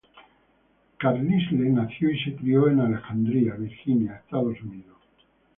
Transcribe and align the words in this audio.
Carlisle 0.99 1.69
nació 1.75 2.09
y 2.09 2.17
se 2.23 2.33
crio 2.35 2.67
en 2.69 2.79
Alexandria, 2.79 3.53
Virginia, 3.53 4.15
Estados 4.23 4.59
Unidos. 4.61 4.97